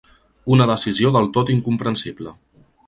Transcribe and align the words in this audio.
Una 0.55 0.67
decisió 0.71 1.11
del 1.19 1.31
tot 1.37 1.53
incomprensible. 1.59 2.37